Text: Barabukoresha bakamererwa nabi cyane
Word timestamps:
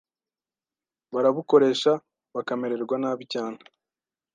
Barabukoresha 1.13 1.91
bakamererwa 2.35 2.95
nabi 3.03 3.25
cyane 3.33 3.57